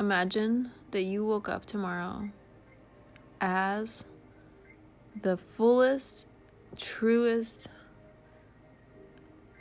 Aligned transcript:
Imagine 0.00 0.72
that 0.90 1.02
you 1.02 1.24
woke 1.24 1.48
up 1.48 1.66
tomorrow 1.66 2.28
as 3.40 4.02
the 5.22 5.36
fullest, 5.36 6.26
truest, 6.76 7.68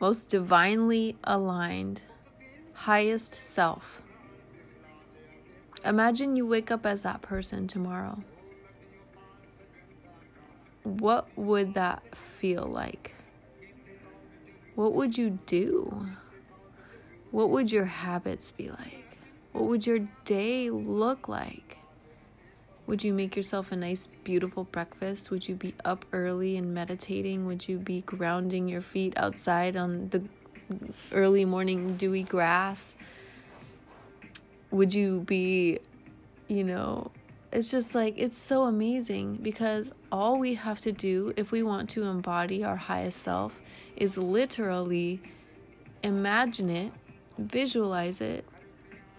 most 0.02 0.30
divinely 0.30 1.16
aligned, 1.24 2.02
highest 2.74 3.36
self. 3.36 4.02
Imagine 5.86 6.36
you 6.36 6.48
wake 6.48 6.72
up 6.72 6.86
as 6.86 7.04
that 7.04 7.22
person 7.22 7.68
tomorrow. 7.68 8.24
What 10.82 11.28
would 11.38 11.76
that 11.76 12.02
feel 12.16 12.66
like? 12.66 13.14
What 14.74 14.94
would 14.94 15.16
you 15.16 15.40
do? 15.46 16.08
What 17.30 17.52
would 17.52 17.72
your 17.72 17.86
habits 17.86 18.52
be 18.52 18.70
like? 18.70 19.03
What 19.54 19.66
would 19.66 19.86
your 19.86 20.00
day 20.26 20.70
look 20.70 21.28
like? 21.30 21.78
Would 22.88 23.04
you 23.04 23.14
make 23.14 23.36
yourself 23.36 23.72
a 23.72 23.76
nice, 23.76 24.08
beautiful 24.24 24.66
breakfast? 24.66 25.32
Would 25.32 25.48
you 25.48 25.56
be 25.56 25.74
up 25.86 26.06
early 26.12 26.58
and 26.58 26.74
meditating? 26.74 27.46
Would 27.46 27.68
you 27.68 27.78
be 27.78 28.02
grounding 28.02 28.68
your 28.68 28.82
feet 28.82 29.14
outside 29.16 29.78
on 29.78 30.10
the 30.10 30.24
early 31.12 31.46
morning 31.46 31.96
dewy 31.96 32.24
grass? 32.24 32.94
Would 34.72 34.94
you 34.94 35.22
be, 35.22 35.80
you 36.48 36.64
know, 36.64 37.12
it's 37.54 37.70
just 37.70 37.94
like, 37.94 38.16
it's 38.18 38.38
so 38.38 38.64
amazing 38.64 39.36
because 39.36 39.92
all 40.12 40.40
we 40.40 40.56
have 40.56 40.82
to 40.82 40.92
do 40.92 41.32
if 41.38 41.52
we 41.52 41.62
want 41.62 41.90
to 41.92 42.04
embody 42.04 42.64
our 42.64 42.76
highest 42.76 43.22
self 43.22 43.58
is 43.96 44.18
literally 44.18 45.22
imagine 46.04 46.70
it, 46.70 46.92
visualize 47.38 48.20
it, 48.20 48.46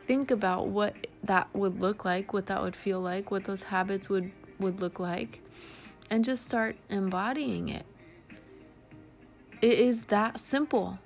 think 0.07 0.31
about 0.31 0.69
what 0.69 0.95
that 1.25 1.49
would 1.55 1.81
look 1.81 2.05
like, 2.05 2.33
what 2.33 2.47
that 2.47 2.63
would 2.63 2.77
feel 2.77 3.01
like, 3.01 3.31
what 3.31 3.45
those 3.45 3.65
habits 3.65 4.09
would 4.09 4.31
would 4.59 4.81
look 4.81 5.01
like, 5.01 5.41
and 6.11 6.25
just 6.25 6.47
start 6.47 6.77
embodying 6.89 7.69
it. 7.69 7.85
It 9.61 9.79
is 9.79 10.03
that 10.03 10.41
simple. 10.41 10.99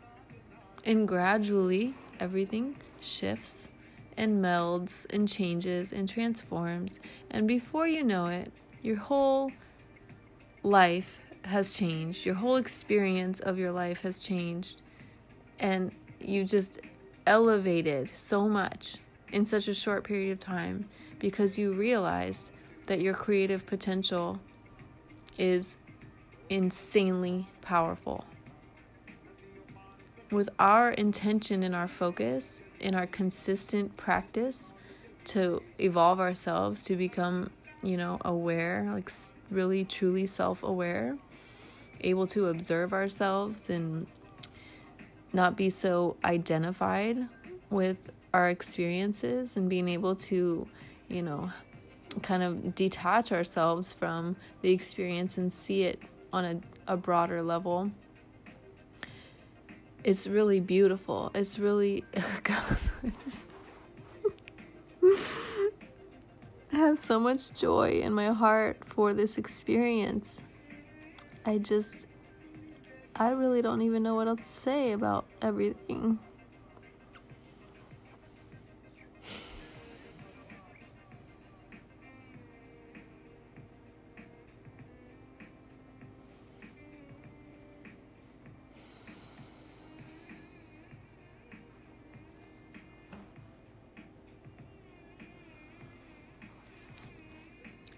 And 0.84 1.06
gradually 1.06 1.94
everything 2.18 2.76
shifts 3.00 3.68
and 4.16 4.42
melds 4.42 5.06
and 5.10 5.28
changes 5.28 5.92
and 5.92 6.08
transforms 6.08 6.98
and 7.30 7.46
before 7.46 7.86
you 7.86 8.02
know 8.02 8.26
it, 8.26 8.50
your 8.82 8.96
whole 8.96 9.52
life 10.62 11.18
has 11.44 11.74
changed. 11.74 12.26
Your 12.26 12.34
whole 12.34 12.56
experience 12.56 13.40
of 13.40 13.58
your 13.58 13.72
life 13.72 14.00
has 14.02 14.20
changed. 14.20 14.82
And 15.60 15.92
you 16.20 16.44
just 16.44 16.80
elevated 17.28 18.10
so 18.14 18.48
much 18.48 18.96
in 19.32 19.44
such 19.44 19.68
a 19.68 19.74
short 19.74 20.02
period 20.02 20.32
of 20.32 20.40
time 20.40 20.88
because 21.18 21.58
you 21.58 21.74
realized 21.74 22.50
that 22.86 23.02
your 23.02 23.12
creative 23.12 23.66
potential 23.66 24.40
is 25.36 25.76
insanely 26.48 27.46
powerful. 27.60 28.24
With 30.30 30.48
our 30.58 30.92
intention 30.92 31.62
and 31.62 31.74
our 31.74 31.86
focus, 31.86 32.60
in 32.80 32.94
our 32.94 33.06
consistent 33.06 33.94
practice 33.98 34.72
to 35.24 35.62
evolve 35.78 36.20
ourselves 36.20 36.82
to 36.84 36.96
become, 36.96 37.50
you 37.82 37.98
know, 37.98 38.18
aware, 38.24 38.88
like 38.90 39.12
really 39.50 39.84
truly 39.84 40.26
self 40.26 40.62
aware, 40.62 41.18
able 42.00 42.26
to 42.28 42.46
observe 42.46 42.94
ourselves 42.94 43.68
and 43.68 44.06
not 45.32 45.56
be 45.56 45.70
so 45.70 46.16
identified 46.24 47.18
with 47.70 47.96
our 48.34 48.50
experiences 48.50 49.56
and 49.56 49.68
being 49.68 49.88
able 49.88 50.14
to, 50.14 50.66
you 51.08 51.22
know, 51.22 51.50
kind 52.22 52.42
of 52.42 52.74
detach 52.74 53.32
ourselves 53.32 53.92
from 53.92 54.36
the 54.62 54.70
experience 54.70 55.38
and 55.38 55.52
see 55.52 55.84
it 55.84 56.00
on 56.32 56.44
a, 56.44 56.60
a 56.92 56.96
broader 56.96 57.42
level. 57.42 57.90
It's 60.04 60.26
really 60.26 60.60
beautiful. 60.60 61.30
It's 61.34 61.58
really, 61.58 62.04
I 66.72 66.76
have 66.76 66.98
so 66.98 67.18
much 67.18 67.52
joy 67.54 68.00
in 68.02 68.12
my 68.12 68.32
heart 68.32 68.78
for 68.86 69.14
this 69.14 69.38
experience. 69.38 70.40
I 71.46 71.58
just 71.58 72.07
I 73.20 73.30
really 73.30 73.62
don't 73.62 73.82
even 73.82 74.04
know 74.04 74.14
what 74.14 74.28
else 74.28 74.48
to 74.48 74.56
say 74.56 74.92
about 74.92 75.26
everything. 75.42 76.20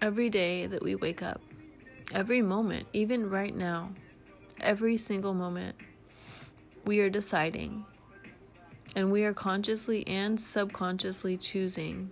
Every 0.01 0.31
day 0.31 0.65
that 0.65 0.81
we 0.81 0.95
wake 0.95 1.21
up, 1.21 1.39
every 2.11 2.41
moment, 2.41 2.87
even 2.91 3.29
right 3.29 3.55
now, 3.55 3.91
every 4.61 4.97
single 4.97 5.33
moment, 5.33 5.75
we 6.85 6.99
are 6.99 7.09
deciding 7.09 7.85
and 8.95 9.11
we 9.11 9.23
are 9.23 9.33
consciously 9.33 10.05
and 10.07 10.39
subconsciously 10.39 11.37
choosing 11.37 12.11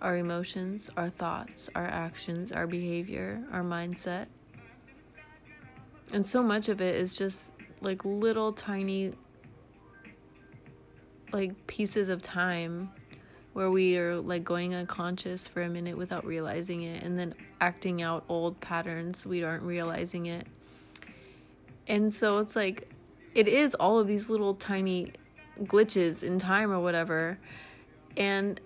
our 0.00 0.16
emotions, 0.16 0.88
our 0.96 1.10
thoughts, 1.10 1.68
our 1.74 1.86
actions, 1.86 2.50
our 2.50 2.66
behavior, 2.66 3.42
our 3.52 3.62
mindset. 3.62 4.26
And 6.12 6.26
so 6.26 6.42
much 6.42 6.68
of 6.68 6.80
it 6.80 6.96
is 6.96 7.16
just 7.16 7.52
like 7.80 8.04
little 8.04 8.52
tiny 8.52 9.12
like 11.32 11.66
pieces 11.66 12.08
of 12.08 12.20
time 12.20 12.90
where 13.52 13.70
we 13.70 13.96
are 13.96 14.16
like 14.16 14.44
going 14.44 14.74
unconscious 14.74 15.48
for 15.48 15.62
a 15.62 15.68
minute 15.68 15.96
without 15.96 16.24
realizing 16.24 16.82
it 16.82 17.02
and 17.02 17.18
then 17.18 17.34
acting 17.60 18.02
out 18.02 18.24
old 18.28 18.58
patterns 18.60 19.24
we 19.24 19.42
aren't 19.42 19.62
realizing 19.62 20.26
it 20.26 20.46
and 21.88 22.12
so 22.12 22.38
it's 22.38 22.56
like, 22.56 22.88
it 23.34 23.48
is 23.48 23.74
all 23.74 23.98
of 23.98 24.06
these 24.06 24.28
little 24.28 24.54
tiny 24.54 25.12
glitches 25.60 26.22
in 26.22 26.38
time 26.38 26.70
or 26.70 26.80
whatever. 26.80 27.38
And 28.16 28.60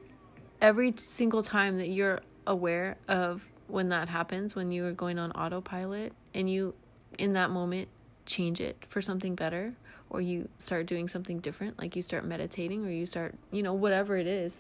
every 0.61 0.95
single 0.97 1.43
time 1.43 1.79
that 1.79 1.89
you're 1.89 2.21
aware 2.47 2.97
of 3.09 3.43
when 3.69 3.89
that 3.89 4.09
happens, 4.09 4.55
when 4.55 4.71
you 4.71 4.87
are 4.87 4.93
going 4.93 5.19
on 5.19 5.33
autopilot 5.33 6.13
and 6.35 6.51
you, 6.51 6.75
in 7.19 7.33
that 7.35 7.51
moment, 7.51 7.89
change 8.27 8.61
it 8.61 8.77
for 8.89 9.01
something 9.01 9.35
better, 9.35 9.73
or 10.11 10.21
you 10.21 10.49
start 10.59 10.87
doing 10.87 11.09
something 11.09 11.39
different, 11.39 11.79
like 11.79 11.97
you 11.97 12.03
start 12.03 12.25
meditating 12.25 12.85
or 12.85 12.91
you 12.91 13.07
start, 13.07 13.35
you 13.51 13.63
know, 13.63 13.75
whatever 13.75 14.17
it 14.17 14.27
is. 14.27 14.53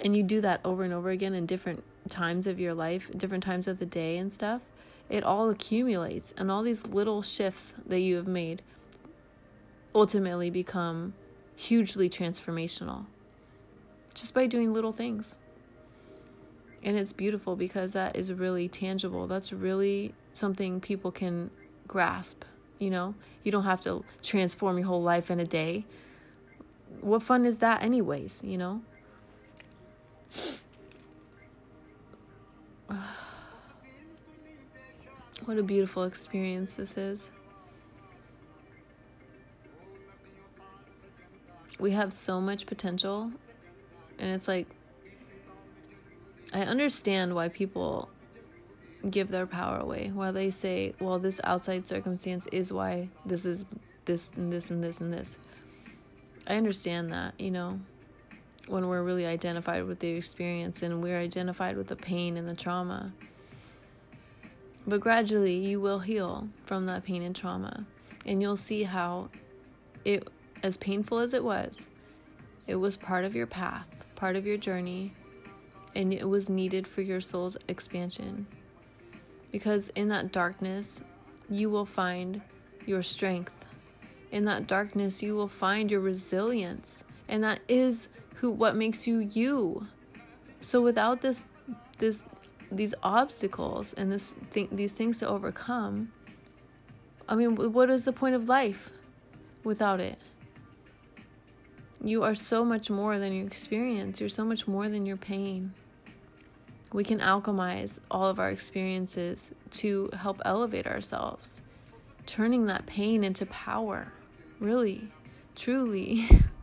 And 0.00 0.16
you 0.16 0.22
do 0.22 0.40
that 0.40 0.60
over 0.64 0.82
and 0.82 0.92
over 0.92 1.10
again 1.10 1.34
in 1.34 1.46
different 1.46 1.82
times 2.10 2.46
of 2.46 2.58
your 2.58 2.74
life, 2.74 3.08
different 3.16 3.44
times 3.44 3.68
of 3.68 3.78
the 3.78 3.86
day 3.86 4.18
and 4.18 4.34
stuff 4.34 4.60
it 5.08 5.22
all 5.24 5.50
accumulates 5.50 6.32
and 6.36 6.50
all 6.50 6.62
these 6.62 6.86
little 6.86 7.22
shifts 7.22 7.74
that 7.86 8.00
you 8.00 8.16
have 8.16 8.26
made 8.26 8.62
ultimately 9.94 10.50
become 10.50 11.14
hugely 11.56 12.10
transformational 12.10 13.06
just 14.14 14.32
by 14.34 14.46
doing 14.46 14.72
little 14.72 14.92
things. 14.92 15.36
And 16.82 16.96
it's 16.96 17.12
beautiful 17.12 17.56
because 17.56 17.92
that 17.92 18.16
is 18.16 18.32
really 18.32 18.68
tangible. 18.68 19.26
That's 19.26 19.52
really 19.52 20.14
something 20.34 20.80
people 20.80 21.10
can 21.10 21.50
grasp, 21.88 22.44
you 22.78 22.90
know? 22.90 23.14
You 23.42 23.52
don't 23.52 23.64
have 23.64 23.80
to 23.82 24.04
transform 24.22 24.78
your 24.78 24.86
whole 24.86 25.02
life 25.02 25.30
in 25.30 25.40
a 25.40 25.44
day. 25.44 25.84
What 27.00 27.22
fun 27.22 27.46
is 27.46 27.58
that 27.58 27.82
anyways, 27.82 28.38
you 28.42 28.58
know? 28.58 28.82
What 35.44 35.58
a 35.58 35.62
beautiful 35.62 36.04
experience 36.04 36.76
this 36.76 36.96
is. 36.96 37.28
We 41.78 41.90
have 41.90 42.12
so 42.14 42.40
much 42.40 42.64
potential, 42.64 43.30
and 44.18 44.30
it's 44.30 44.48
like, 44.48 44.66
I 46.54 46.62
understand 46.62 47.34
why 47.34 47.48
people 47.48 48.08
give 49.10 49.30
their 49.30 49.46
power 49.46 49.78
away, 49.78 50.10
why 50.14 50.30
they 50.30 50.50
say, 50.50 50.94
well, 50.98 51.18
this 51.18 51.40
outside 51.44 51.86
circumstance 51.86 52.46
is 52.50 52.72
why 52.72 53.08
this 53.26 53.44
is 53.44 53.66
this 54.06 54.30
and 54.36 54.50
this 54.50 54.70
and 54.70 54.82
this 54.82 55.00
and 55.00 55.12
this. 55.12 55.36
I 56.46 56.56
understand 56.56 57.12
that, 57.12 57.38
you 57.38 57.50
know, 57.50 57.78
when 58.68 58.88
we're 58.88 59.02
really 59.02 59.26
identified 59.26 59.84
with 59.84 59.98
the 59.98 60.08
experience 60.08 60.82
and 60.82 61.02
we're 61.02 61.18
identified 61.18 61.76
with 61.76 61.88
the 61.88 61.96
pain 61.96 62.38
and 62.38 62.48
the 62.48 62.54
trauma. 62.54 63.12
But 64.86 65.00
gradually, 65.00 65.54
you 65.54 65.80
will 65.80 65.98
heal 65.98 66.48
from 66.66 66.86
that 66.86 67.04
pain 67.04 67.22
and 67.22 67.34
trauma. 67.34 67.86
And 68.26 68.40
you'll 68.42 68.56
see 68.56 68.82
how 68.82 69.30
it, 70.04 70.28
as 70.62 70.76
painful 70.76 71.18
as 71.18 71.34
it 71.34 71.42
was, 71.42 71.76
It 72.66 72.76
was 72.76 72.96
part 72.96 73.24
of 73.24 73.34
your 73.34 73.46
path, 73.46 73.86
part 74.16 74.36
of 74.36 74.46
your 74.46 74.56
journey, 74.56 75.12
and 75.94 76.14
it 76.14 76.26
was 76.26 76.48
needed 76.48 76.86
for 76.86 77.02
your 77.02 77.20
soul's 77.20 77.56
expansion. 77.68 78.46
Because 79.52 79.90
in 79.90 80.08
that 80.08 80.32
darkness, 80.32 81.00
you 81.50 81.68
will 81.68 81.84
find 81.84 82.40
your 82.86 83.02
strength. 83.02 83.52
In 84.32 84.44
that 84.46 84.66
darkness, 84.66 85.22
you 85.22 85.34
will 85.34 85.48
find 85.48 85.90
your 85.90 86.00
resilience. 86.00 87.04
And 87.28 87.44
that 87.44 87.60
is 87.68 88.08
who 88.34 88.50
what 88.50 88.76
makes 88.76 89.06
you 89.06 89.18
you. 89.18 89.86
So 90.60 90.80
without 90.80 91.20
this 91.20 91.44
this 91.98 92.22
these 92.70 92.94
obstacles 93.02 93.94
and 93.96 94.10
this 94.10 94.34
thing, 94.50 94.68
these 94.72 94.92
things 94.92 95.18
to 95.18 95.28
overcome, 95.28 96.10
I 97.28 97.34
mean, 97.34 97.56
what 97.72 97.90
is 97.90 98.04
the 98.04 98.12
point 98.12 98.34
of 98.34 98.48
life 98.48 98.90
without 99.64 100.00
it? 100.00 100.18
You 102.02 102.22
are 102.22 102.34
so 102.34 102.64
much 102.64 102.90
more 102.90 103.18
than 103.18 103.32
your 103.32 103.46
experience. 103.46 104.20
You're 104.20 104.28
so 104.28 104.44
much 104.44 104.68
more 104.68 104.90
than 104.90 105.06
your 105.06 105.16
pain. 105.16 105.72
We 106.92 107.02
can 107.02 107.18
alchemize 107.18 107.98
all 108.10 108.26
of 108.26 108.38
our 108.38 108.50
experiences 108.50 109.50
to 109.72 110.10
help 110.12 110.40
elevate 110.44 110.86
ourselves, 110.86 111.60
turning 112.26 112.66
that 112.66 112.84
pain 112.86 113.24
into 113.24 113.46
power. 113.46 114.12
Really, 114.60 115.08
truly. 115.56 116.28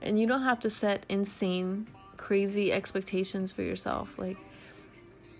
and 0.00 0.20
you 0.20 0.26
don't 0.26 0.42
have 0.42 0.60
to 0.60 0.70
set 0.70 1.04
insane, 1.08 1.88
crazy 2.24 2.72
expectations 2.72 3.52
for 3.52 3.60
yourself. 3.60 4.08
Like, 4.16 4.38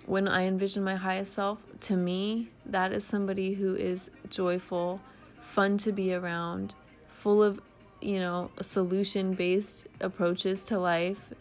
when 0.04 0.28
I 0.28 0.44
envision 0.44 0.84
my 0.84 0.96
highest 0.96 1.32
self, 1.32 1.58
to 1.80 1.96
me, 1.96 2.50
that 2.66 2.92
is 2.92 3.04
somebody 3.04 3.54
who 3.54 3.74
is 3.74 4.10
joyful, 4.28 5.00
fun 5.48 5.78
to 5.78 5.92
be 5.92 6.12
around, 6.12 6.74
full 7.16 7.42
of, 7.42 7.58
you 8.02 8.18
know, 8.18 8.50
solution 8.60 9.32
based 9.32 9.86
approaches 10.02 10.62
to 10.64 10.78
life, 10.78 11.32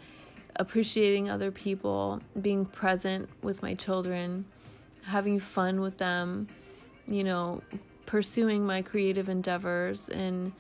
appreciating 0.56 1.30
other 1.30 1.52
people, 1.52 2.22
being 2.42 2.64
present 2.66 3.28
with 3.42 3.62
my 3.62 3.74
children, 3.74 4.46
having 5.04 5.42
fun 5.42 5.82
with 5.82 5.98
them, 5.98 6.48
you 7.06 7.26
know, 7.26 7.62
pursuing 8.06 8.66
my 8.66 8.82
creative 8.82 9.28
endeavors 9.28 10.08
and, 10.08 10.54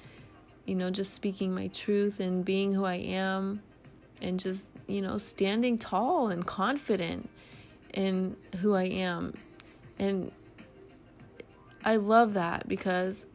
you 0.65 0.75
know, 0.75 0.91
just 0.91 1.13
speaking 1.13 1.55
my 1.55 1.67
truth 1.67 2.19
and 2.19 2.43
being 2.43 2.73
who 2.73 2.83
I 2.83 2.95
am 2.95 3.61
and 4.21 4.37
just, 4.37 4.67
you 4.87 5.01
know, 5.01 5.17
standing 5.17 5.77
tall 5.77 6.29
and 6.29 6.45
confident 6.45 7.29
in 7.93 8.35
who 8.59 8.73
I 8.73 8.83
am. 8.83 9.33
And 9.99 10.31
I 11.85 11.97
love 11.97 12.33
that 12.33 12.67
because 12.67 13.25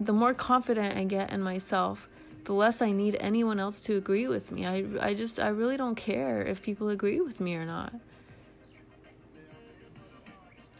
the 0.00 0.12
more 0.12 0.34
confident 0.34 0.96
I 0.96 1.04
get 1.04 1.32
in 1.32 1.42
myself, 1.42 2.08
the 2.44 2.52
less 2.52 2.82
I 2.82 2.90
need 2.90 3.16
anyone 3.20 3.60
else 3.60 3.80
to 3.82 3.96
agree 3.96 4.26
with 4.26 4.50
me. 4.50 4.66
I, 4.66 4.84
I 5.00 5.14
just, 5.14 5.38
I 5.38 5.48
really 5.48 5.76
don't 5.76 5.94
care 5.94 6.42
if 6.42 6.62
people 6.62 6.88
agree 6.88 7.20
with 7.20 7.40
me 7.40 7.54
or 7.54 7.64
not. 7.64 7.92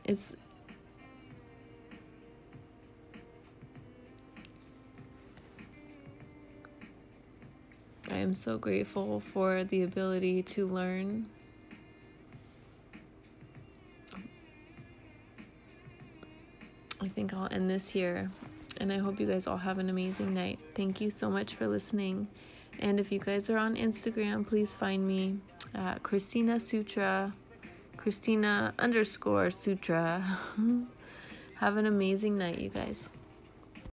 It's, 0.05 0.34
I 8.10 8.19
am 8.19 8.34
so 8.34 8.58
grateful 8.58 9.22
for 9.32 9.64
the 9.64 9.82
ability 9.82 10.43
to 10.43 10.66
learn 10.66 11.26
I 17.02 17.08
think 17.08 17.34
I'll 17.34 17.49
end 17.50 17.69
this 17.69 17.88
here. 17.88 18.31
And 18.81 18.93
I 18.93 18.99
hope 18.99 19.19
you 19.19 19.26
guys 19.26 19.49
all 19.49 19.56
have 19.56 19.78
an 19.78 19.90
amazing 19.90 20.32
night. 20.32 20.60
Thank 20.75 21.00
you 21.00 21.10
so 21.10 21.28
much 21.28 21.56
for 21.56 21.66
listening. 21.66 22.28
And 22.78 23.00
if 23.00 23.10
you 23.10 23.19
guys 23.19 23.50
are 23.50 23.58
on 23.58 23.75
Instagram, 23.75 24.46
please 24.46 24.75
find 24.75 25.06
me 25.06 25.38
at 25.75 26.02
Christina 26.02 26.60
Sutra, 26.60 27.32
Christina 27.96 28.72
underscore 28.78 29.50
Sutra. 29.50 30.38
have 31.56 31.76
an 31.76 31.87
amazing 31.87 32.37
night, 32.37 32.58
you 32.58 32.69
guys. 32.69 33.08